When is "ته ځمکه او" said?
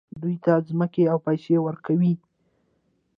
0.43-1.17